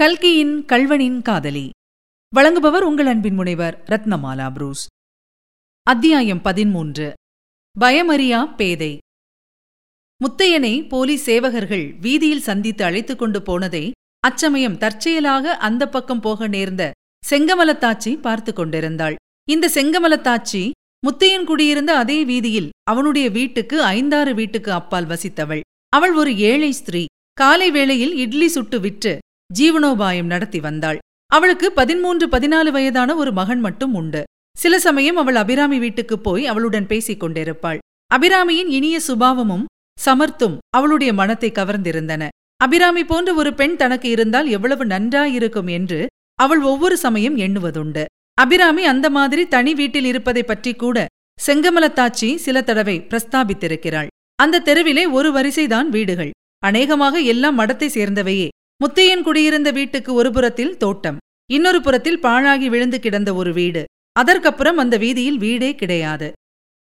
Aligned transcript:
கல்கியின் 0.00 0.64
கல்வனின் 0.64 1.22
காதலி. 1.22 1.70
வழங்குபவர் 2.36 2.80
உங்கள் 2.80 3.06
அன்பின் 3.06 3.34
முனைவர் 3.34 3.82
ரத்னமாலா 3.86 4.52
புரூஸ். 4.52 4.86
அத்தியாயம் 5.82 6.42
பதிமூன்று 6.42 7.12
பயமறியா 7.80 8.54
பேதை. 8.54 8.98
முத்தையனை 10.24 10.88
போலீஸ் 10.88 11.30
சேவகர்கள் 11.30 11.98
வீதியில் 11.98 12.40
சந்தித்து 12.40 12.84
அழைத்துக் 12.84 13.18
கொண்டு 13.18 13.42
போனதை 13.42 13.90
அச்சமயம் 14.20 14.78
தற்செயலாக 14.78 15.56
அந்த 15.56 15.88
பக்கம் 15.88 16.20
போக 16.20 16.48
நேர்ந்த 16.48 16.92
செங்கமலத்தாச்சி 17.30 18.20
பார்த்து 18.20 18.52
கொண்டிருந்தாள். 18.52 19.14
இந்த 19.48 19.70
செங்கமலத்தாச்சி 19.74 20.70
முத்தையன் 21.06 21.44
குடியிருந்த 21.44 21.96
அதே 21.96 22.24
வீதியில் 22.24 22.70
அவனுடைய 22.82 23.30
வீட்டுக்கு 23.30 23.82
ஐந்தாறு 23.82 24.34
வீட்டுக்கு 24.34 24.72
அப்பால் 24.72 25.06
வசித்தவள். 25.06 25.60
அவள் 25.88 26.14
ஒரு 26.14 26.36
ஏழை 26.36 26.72
ஸ்திரீ. 26.72 27.04
காலை 27.32 27.70
வேளையில் 27.70 28.14
இட்லி 28.16 28.48
சுட்டு 28.48 28.80
விற்று 28.80 29.18
ஜீவனோபாயம் 29.58 30.24
நடத்தி 30.24 30.60
வந்தாள். 30.60 30.98
அவளுக்கு 31.26 31.72
பதிமூன்று 31.72 32.26
பதினாலு 32.26 32.70
வயதான 32.70 33.14
ஒரு 33.14 33.32
மகன் 33.32 33.60
மட்டும் 33.60 33.94
உண்டு. 33.94 34.24
சில 34.56 34.78
சமயம் 34.78 35.16
அவள் 35.16 35.34
அபிராமி 35.34 35.78
வீட்டுக்குப் 35.78 36.22
போய் 36.22 36.46
அவளுடன் 36.46 36.86
பேசிக் 36.86 37.20
கொண்டிருப்பாள். 37.20 37.78
அபிராமியின் 38.14 38.68
இனிய 38.68 39.00
சுபாவமும் 39.00 39.64
சமர்த்தும் 40.04 40.58
அவளுடைய 40.70 41.12
மனத்தை 41.12 41.52
கவர்ந்திருந்தன. 41.54 42.28
அபிராமி 42.56 43.04
போன்ற 43.04 43.34
ஒரு 43.34 43.54
பெண் 43.54 43.76
தனக்கு 43.76 44.10
இருந்தால் 44.10 44.48
எவ்வளவு 44.48 44.84
நன்றாயிருக்கும் 44.84 45.70
என்று 45.70 46.06
அவள் 46.34 46.60
ஒவ்வொரு 46.60 46.96
சமயம் 46.96 47.36
எண்ணுவதுண்டு. 47.36 48.04
அபிராமி 48.34 48.84
அந்த 48.84 49.10
மாதிரி 49.10 49.48
தனி 49.48 49.74
வீட்டில் 49.74 50.04
இருப்பதை 50.04 50.42
பற்றி 50.42 50.74
கூட 50.74 51.06
செங்கமலத்தாச்சி 51.46 52.34
சில 52.34 52.62
தடவை 52.62 53.06
பிரஸ்தாபித்திருக்கிறாள். 53.08 54.06
அந்த 54.34 54.58
தெருவிலே 54.58 55.06
ஒரு 55.06 55.32
வரிசைதான் 55.32 55.88
வீடுகள். 55.88 56.30
அநேகமாக 56.58 57.18
எல்லாம் 57.18 57.58
மடத்தை 57.58 57.88
சேர்ந்தவையே. 57.94 58.48
முத்தையன் 58.80 59.22
குடியிருந்த 59.22 59.70
வீட்டுக்கு 59.70 60.10
ஒரு 60.14 60.30
புறத்தில் 60.32 60.76
தோட்டம். 60.76 61.18
இன்னொரு 61.50 61.78
புறத்தில் 61.80 62.20
பாழாகி 62.20 62.68
விழுந்து 62.68 62.98
கிடந்த 63.00 63.30
ஒரு 63.34 63.52
வீடு. 63.52 63.82
அதற்கப்புறம் 64.12 64.76
அந்த 64.76 64.94
வீதியில் 64.96 65.38
வீடே 65.38 65.70
கிடையாது. 65.74 66.28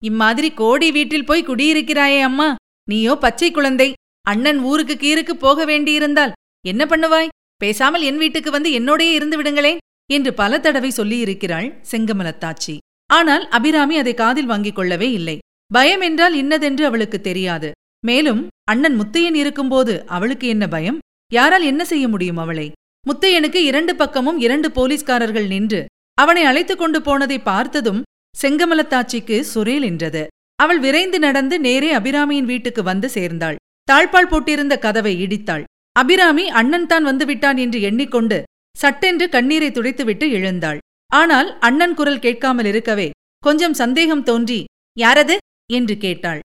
இம்மாதிரி 0.01 0.49
கோடி 0.51 0.87
வீட்டில் 0.91 1.25
போய் 1.25 1.47
குடியிருக்கிறாயே 1.47 2.21
அம்மா. 2.21 2.55
நீயோ 2.89 3.13
பச்சை 3.15 3.51
குழந்தை. 3.51 3.89
அண்ணன் 4.29 4.59
ஊருக்கு 4.59 4.95
கீருக்கு 4.95 5.33
போக 5.45 5.65
வேண்டியிருந்தால் 5.65 6.35
என்ன 6.65 6.83
பண்ணுவாய்? 6.85 7.31
பேசாமல் 7.57 8.01
என் 8.01 8.17
வீட்டுக்கு 8.17 8.51
வந்து 8.51 8.69
என்னோடையே 8.79 9.13
இருந்து 9.13 9.37
விடுங்களேன் 9.37 9.81
என்று 10.09 10.31
பல 10.33 10.59
தடவை 10.59 10.91
சொல்லியிருக்கிறாள் 10.97 11.69
செங்கமலத்தாச்சி. 11.91 12.75
ஆனால் 13.09 13.45
அபிராமி 13.47 13.97
அதை 13.97 14.13
காதில் 14.13 14.45
வாங்கிக் 14.45 14.75
கொள்ளவே 14.75 15.11
இல்லை. 15.11 15.37
பயம் 15.73 16.01
என்றால் 16.01 16.35
இன்னதென்று 16.35 16.85
அவளுக்கு 16.85 17.21
தெரியாது. 17.21 17.71
மேலும் 18.05 18.41
அண்ணன் 18.71 18.99
முத்தையன் 18.99 19.37
இருக்கும்போது 19.43 19.93
அவளுக்கு 20.07 20.47
என்ன 20.47 20.67
பயம்? 20.67 20.99
யாரால் 21.33 21.65
என்ன 21.71 21.81
செய்ய 21.91 22.05
முடியும் 22.07 22.41
அவளை? 22.43 22.67
முத்தையனுக்கு 23.05 23.59
இரண்டு 23.69 23.93
பக்கமும் 23.95 24.37
இரண்டு 24.37 24.67
போலீஸ்காரர்கள் 24.71 25.47
நின்று 25.47 25.81
அவனை 26.17 26.43
அழைத்துக் 26.43 26.81
கொண்டு 26.81 26.99
போனதை 27.01 27.37
பார்த்ததும் 27.41 28.01
செங்கமலத்தாச்சிக்கு 28.35 29.37
சுரேல் 29.53 29.85
என்றது 29.89 30.23
அவள் 30.59 30.79
விரைந்து 30.79 31.17
நடந்து 31.19 31.55
நேரே 31.59 31.89
அபிராமியின் 31.93 32.49
வீட்டுக்கு 32.51 32.81
வந்து 32.83 33.07
சேர்ந்தாள். 33.09 33.57
தாழ்பால் 33.87 34.29
போட்டிருந்த 34.31 34.75
கதவை 34.77 35.13
இடித்தாள். 35.23 35.63
அபிராமி 35.95 36.45
அண்ணன் 36.59 36.87
தான் 36.87 37.05
வந்துவிட்டான் 37.05 37.57
என்று 37.57 37.79
எண்ணிக்கொண்டு 37.81 38.37
சட்டென்று 38.75 39.25
கண்ணீரை 39.29 39.69
துடைத்துவிட்டு 39.71 40.25
எழுந்தாள். 40.37 40.79
ஆனால் 41.11 41.49
அண்ணன் 41.59 41.95
குரல் 41.95 42.23
கேட்காமல் 42.25 42.65
இருக்கவே 42.65 43.07
கொஞ்சம் 43.43 43.75
சந்தேகம் 43.81 44.23
தோன்றி 44.23 44.59
யாரது? 44.97 45.35
என்று 45.69 45.95
கேட்டாள். 45.97 46.41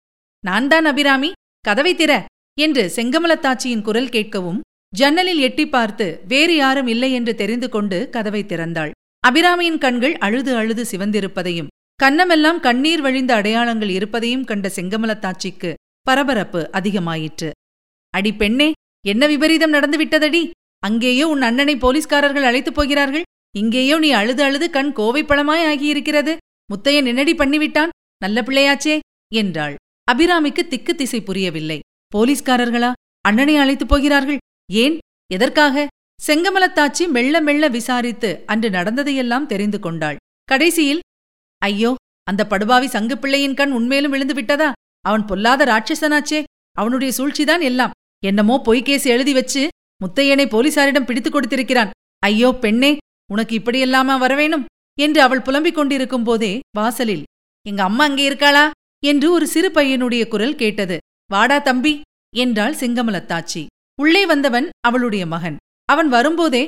நான் 0.44 0.68
தான் 0.68 0.86
அபிராமி. 0.86 1.30
கதவை 1.66 1.94
திற 1.96 2.14
என்று 2.58 2.84
செங்கமலத்தாச்சியின் 2.96 3.86
குரல் 3.88 4.14
கேட்கவும் 4.16 4.60
ஜன்னலில் 4.96 5.38
எட்டி 5.38 5.66
பார்த்து 5.68 6.06
வேறு 6.28 6.56
யாரும் 6.56 6.88
இல்லை 6.88 7.14
என்று 7.14 7.36
தெரிந்து 7.36 7.68
கொண்டு 7.70 7.98
கதவை 8.10 8.42
திறந்தாள். 8.44 8.92
அபிராமியின் 9.28 9.78
கண்கள் 9.78 10.16
அழுது 10.18 10.52
அழுது 10.56 10.84
சிவந்திருப்பதையும் 10.92 11.72
கன்னமெல்லாம் 12.04 12.60
கண்ணீர் 12.60 13.02
வழிந்த 13.02 13.32
அடையாளங்கள் 13.36 13.90
இருப்பதையும் 13.90 14.44
கண்ட 14.44 14.72
செங்கமலத்தாச்சிக்கு 14.76 15.74
பரபரப்பு 16.02 16.70
அதிகமாயிற்று. 16.74 17.50
அடி 18.14 18.32
பெண்ணே 18.34 18.72
என்ன 19.06 19.28
விபரீதம் 19.28 19.74
நடந்துவிட்டதடி 19.74 20.44
அங்கேயோ 20.80 21.28
உன் 21.28 21.42
அண்ணனை 21.42 21.76
போலீஸ்காரர்கள் 21.76 22.44
அழைத்துப் 22.44 22.76
போகிறார்கள். 22.76 23.26
இங்கேயோ 23.56 23.98
நீ 23.98 24.10
அழுது 24.12 24.44
அழுது 24.44 24.70
கண் 24.70 24.92
கோவைப்பழமாய் 24.96 25.66
ஆகியிருக்கிறது. 25.72 26.34
முத்தையன் 26.70 27.06
என்னடி 27.06 27.34
பண்ணிவிட்டான்? 27.34 27.94
நல்ல 28.18 28.42
பிள்ளையாச்சே 28.42 29.00
என்றாள். 29.34 29.76
அபிராமிக்கு 30.12 30.64
திக்கு 30.68 30.96
திசை 30.96 31.22
புரியவில்லை. 31.22 31.80
போலீஸ்காரர்களா? 32.16 32.92
அண்ணனை 33.22 33.56
அழைத்துப் 33.56 33.88
போகிறார்கள். 33.88 34.38
ஏன்? 34.70 34.98
எதற்காக? 35.32 35.88
செங்கமலத்தாச்சி 36.28 37.08
மெல்ல 37.08 37.42
மெல்ல 37.42 37.68
விசாரித்து 37.68 38.44
அன்று 38.46 38.70
நடந்ததையெல்லாம் 38.70 39.46
தெரிந்து 39.46 39.80
கொண்டாள். 39.80 40.16
கடைசியில் 40.44 41.00
ஐயோ 41.62 41.96
அந்த 42.24 42.48
படுபாவி 42.48 42.88
சங்கு 42.88 43.18
பிள்ளையின் 43.18 43.54
கண் 43.54 43.72
உண்மையிலும் 43.72 44.12
விழுந்து 44.12 44.34
விட்டதா? 44.34 44.72
அவன் 45.02 45.26
பொல்லாத 45.26 45.66
ராட்சசனாச்சே 45.66 46.44
அவனுடைய 46.72 47.14
சூழ்ச்சிதான் 47.18 47.62
எல்லாம். 47.62 47.92
என்னமோ 48.26 48.62
பொய்கேசி 48.66 49.08
எழுதி 49.08 49.34
வச்சு 49.34 49.68
முத்தையனை 50.02 50.46
போலீசாரிடம் 50.46 51.06
பிடித்துக் 51.06 51.36
கொடுத்திருக்கிறான். 51.36 51.90
ஐயோ 52.20 52.50
பெண்ணே 52.54 52.98
உனக்கு 53.32 53.54
இப்படியெல்லாமா 53.60 54.16
வரவேணும்? 54.24 54.66
என்று 54.98 55.22
அவள் 55.22 55.42
புலம்பிக் 55.42 55.76
கொண்டிருக்கும் 55.76 56.24
போதே 56.24 56.60
வாசலில் 56.76 57.24
எங்க 57.66 57.84
அம்மா 57.84 58.04
அங்கே 58.04 58.30
இருக்காளா? 58.30 58.66
என்று 59.04 59.32
ஒரு 59.32 59.48
சிறு 59.48 59.70
பையனுடைய 59.70 60.28
குரல் 60.28 60.56
கேட்டது. 60.56 60.98
வாடா 61.32 61.58
தம்பி 61.60 62.02
என்றாள் 62.36 62.76
சிங்கமலத்தாச்சி. 62.76 63.66
உள்ளே 64.00 64.24
வந்தவன் 64.32 64.68
அவளுடைய 64.88 65.24
மகன். 65.34 65.58
அவன் 65.90 66.10
வரும்போதே 66.16 66.64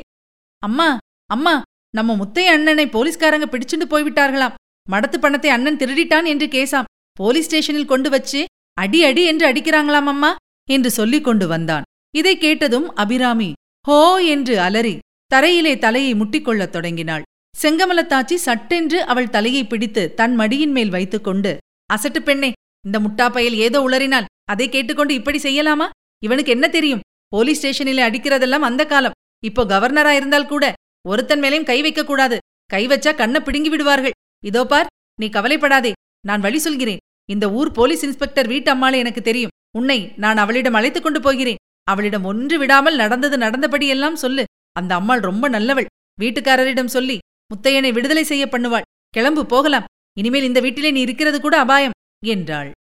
அம்மா 0.64 0.90
அம்மா 1.30 1.56
நம்ம 1.94 2.16
முத்தைய 2.20 2.54
அண்ணனை 2.56 2.86
போலீஸ்காரங்க 2.96 3.46
பிடிச்சுண்டு 3.52 3.86
போய்விட்டார்களாம். 3.92 4.56
மடத்து 4.88 5.18
பணத்தை 5.24 5.50
அண்ணன் 5.56 5.80
திருடிட்டான் 5.82 6.28
என்று 6.34 6.48
கேசாம். 6.56 6.90
போலீஸ் 7.20 7.48
ஸ்டேஷனில் 7.48 7.92
கொண்டு 7.92 8.10
வச்சு 8.10 8.42
அடி 8.78 9.00
அடி 9.10 9.24
என்று 9.32 9.46
அடிக்கிறாங்களாம் 9.50 10.10
அம்மா 10.14 10.32
என்று 10.68 10.90
சொல்லிக் 10.98 11.26
கொண்டு 11.28 11.46
வந்தான். 11.54 11.88
இதை 12.14 12.34
கேட்டதும் 12.38 12.88
அபிராமி 13.04 13.50
ஹோ 13.86 13.98
என்று 14.34 14.56
அலறி 14.68 14.96
தரையிலே 15.32 15.74
தலையை 15.86 16.14
முட்டிக்கொள்ளத் 16.20 16.74
தொடங்கினாள். 16.76 17.26
செங்கமலத்தாச்சி 17.56 18.36
சட்டென்று 18.48 19.00
அவள் 19.12 19.34
தலையை 19.36 19.64
பிடித்து 19.66 20.04
தன் 20.20 20.36
மடியின் 20.40 20.74
மேல் 20.78 20.94
வைத்துக்கொண்டு 20.96 21.52
அசட்டு 21.90 22.20
பெண்ணே 22.28 22.50
இந்த 22.86 22.98
முட்டாப்பையில் 23.06 23.58
ஏதோ 23.66 23.80
உளறினால் 23.88 24.30
அதை 24.52 24.66
கேட்டுக்கொண்டு 24.70 25.14
இப்படி 25.20 25.40
செய்யலாமா? 25.46 25.88
இவனுக்கு 26.26 26.52
என்ன 26.56 26.68
தெரியும்? 26.76 27.04
போலீஸ் 27.34 27.60
ஸ்டேஷனில 27.60 28.06
அடிக்கிறதெல்லாம் 28.08 28.68
அந்த 28.70 28.84
காலம். 28.92 29.16
இப்போ 29.48 29.64
கவர்னரா 29.72 30.12
இருந்தால் 30.20 30.52
கூட 30.52 30.66
ஒருத்தன் 31.12 31.42
மேலையும் 31.44 31.70
கை 31.70 31.80
வைக்க 31.86 32.02
கூடாது. 32.04 32.38
கை 32.74 32.84
வச்சா 32.92 33.12
கண்ணை 33.22 33.40
பிடுங்கி 33.42 33.70
விடுவார்கள். 33.74 34.16
இதோ 34.44 34.62
பார் 34.72 34.92
நீ 35.22 35.28
கவலைப்படாதே 35.36 35.92
நான் 36.28 36.44
வழி 36.46 36.60
சொல்கிறேன். 36.66 37.02
இந்த 37.34 37.46
ஊர் 37.60 37.70
போலீஸ் 37.78 38.04
இன்ஸ்பெக்டர் 38.08 38.50
வீட்டு 38.54 38.70
அம்மாளே 38.74 38.98
எனக்கு 39.04 39.22
தெரியும். 39.22 39.54
உன்னை 39.78 40.00
நான் 40.24 40.42
அவளிடம் 40.44 40.78
அழைத்துக் 40.80 41.06
கொண்டு 41.06 41.20
போகிறேன். 41.22 41.62
அவளிடம் 41.92 42.28
ஒன்று 42.32 42.56
விடாமல் 42.62 43.00
நடந்தது 43.02 43.36
நடந்தபடியெல்லாம் 43.38 44.22
சொல்லு. 44.24 44.44
அந்த 44.80 44.92
அம்மாள் 45.00 45.22
ரொம்ப 45.30 45.46
நல்லவள். 45.56 45.90
வீட்டுக்காரரிடம் 46.22 46.94
சொல்லி 46.96 47.18
முத்தையனை 47.52 47.92
விடுதலை 47.98 48.24
செய்ய 48.32 48.46
பண்ணுவாள். 48.54 48.88
கிளம்பு 49.16 49.44
போகலாம். 49.54 49.88
இனிமேல் 50.20 50.48
இந்த 50.50 50.60
வீட்டிலே 50.66 50.90
நீ 50.96 51.02
இருக்கிறது 51.08 51.38
கூட 51.42 51.56
அபாயம் 51.64 51.98
என்றாள். 52.34 52.72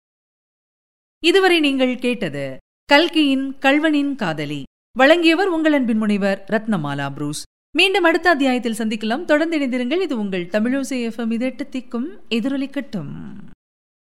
இதுவரை 1.23 1.59
நீங்கள் 1.67 1.95
கேட்டது 2.05 2.45
கல்கியின் 2.93 3.57
கல்வனின் 3.61 4.15
காதலி. 4.15 4.63
வழங்கியவர் 4.93 5.47
உங்கள் 5.47 5.73
அன்பின் 5.73 5.97
முனைவர் 5.97 6.45
ரத்னமாலா 6.51 7.13
புரூஸ். 7.13 7.43
மீண்டும் 7.77 8.05
அடுத்த 8.05 8.31
அத்தியாயத்தில் 8.31 8.75
சந்திக்கலாம். 8.79 9.25
தொடர்ந்து 9.25 9.59
இணைந்திருங்கள். 9.59 10.01
இது 10.01 10.19
உங்கள் 10.19 10.47
தமிழோசை 10.47 11.09
எஃப்எம் 11.09 11.33
இதெட்டு 11.33 11.61
திக்கும் 11.71 12.07
எதிரொலிக்கட்டும். 12.31 13.09